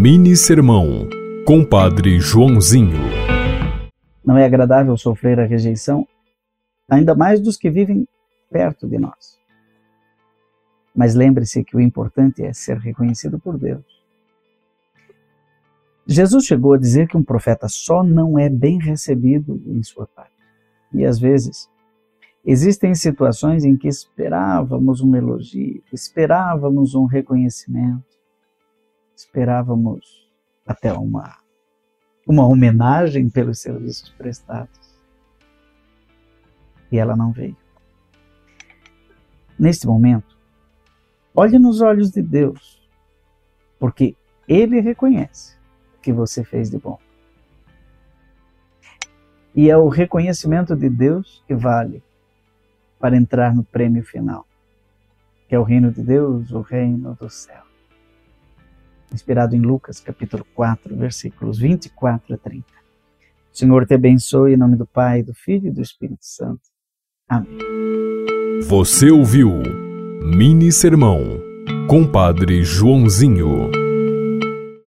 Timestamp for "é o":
49.68-49.88, 55.56-55.64